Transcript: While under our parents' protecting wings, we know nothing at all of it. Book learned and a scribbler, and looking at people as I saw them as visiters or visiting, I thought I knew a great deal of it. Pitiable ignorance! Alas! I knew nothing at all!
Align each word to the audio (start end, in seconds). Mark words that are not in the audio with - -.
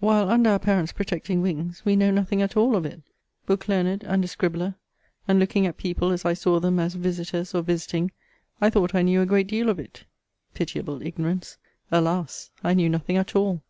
While 0.00 0.28
under 0.30 0.50
our 0.50 0.58
parents' 0.58 0.90
protecting 0.90 1.42
wings, 1.42 1.82
we 1.84 1.94
know 1.94 2.10
nothing 2.10 2.42
at 2.42 2.56
all 2.56 2.74
of 2.74 2.84
it. 2.84 3.02
Book 3.46 3.68
learned 3.68 4.02
and 4.02 4.24
a 4.24 4.26
scribbler, 4.26 4.74
and 5.28 5.38
looking 5.38 5.64
at 5.64 5.76
people 5.76 6.10
as 6.10 6.24
I 6.24 6.34
saw 6.34 6.58
them 6.58 6.80
as 6.80 6.94
visiters 6.96 7.54
or 7.54 7.62
visiting, 7.62 8.10
I 8.60 8.68
thought 8.68 8.96
I 8.96 9.02
knew 9.02 9.20
a 9.22 9.26
great 9.26 9.46
deal 9.46 9.68
of 9.68 9.78
it. 9.78 10.02
Pitiable 10.54 11.02
ignorance! 11.02 11.56
Alas! 11.92 12.50
I 12.64 12.74
knew 12.74 12.88
nothing 12.88 13.16
at 13.16 13.36
all! 13.36 13.62